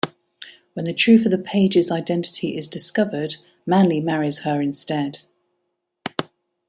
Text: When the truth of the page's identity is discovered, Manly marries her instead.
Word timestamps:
When 0.73 0.85
the 0.85 0.95
truth 0.95 1.25
of 1.27 1.31
the 1.31 1.37
page's 1.37 1.91
identity 1.91 2.57
is 2.57 2.67
discovered, 2.67 3.35
Manly 3.67 3.99
marries 4.01 4.39
her 4.39 4.59
instead. 4.59 5.19